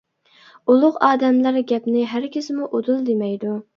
[0.71, 3.53] ئۇلۇغ ئادەملەر گەپنى ھەرگىزمۇ ئۇدۇل دېمەيدۇ.